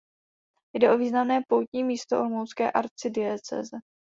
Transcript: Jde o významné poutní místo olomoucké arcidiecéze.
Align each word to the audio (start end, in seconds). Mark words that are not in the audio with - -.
Jde 0.75 0.91
o 0.91 0.97
významné 0.97 1.41
poutní 1.47 1.83
místo 1.83 2.19
olomoucké 2.19 2.71
arcidiecéze. 2.71 3.77